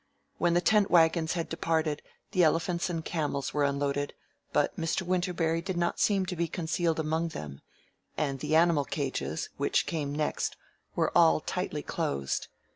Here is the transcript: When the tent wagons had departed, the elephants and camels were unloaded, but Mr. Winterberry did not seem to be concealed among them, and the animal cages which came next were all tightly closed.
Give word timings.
When 0.39 0.55
the 0.55 0.61
tent 0.61 0.89
wagons 0.89 1.33
had 1.33 1.47
departed, 1.47 2.01
the 2.31 2.43
elephants 2.43 2.89
and 2.89 3.05
camels 3.05 3.53
were 3.53 3.63
unloaded, 3.63 4.15
but 4.51 4.75
Mr. 4.75 5.03
Winterberry 5.03 5.61
did 5.61 5.77
not 5.77 5.99
seem 5.99 6.25
to 6.25 6.35
be 6.35 6.47
concealed 6.47 6.99
among 6.99 7.27
them, 7.27 7.61
and 8.17 8.39
the 8.39 8.55
animal 8.55 8.83
cages 8.85 9.49
which 9.57 9.85
came 9.85 10.11
next 10.15 10.57
were 10.95 11.15
all 11.15 11.39
tightly 11.39 11.83
closed. 11.83 12.47